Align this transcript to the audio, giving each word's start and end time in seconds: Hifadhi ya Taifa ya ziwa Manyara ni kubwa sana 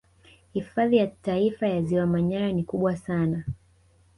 Hifadhi 0.53 0.97
ya 0.97 1.07
Taifa 1.07 1.67
ya 1.67 1.81
ziwa 1.81 2.07
Manyara 2.07 2.51
ni 2.51 2.63
kubwa 2.63 2.97
sana 2.97 3.43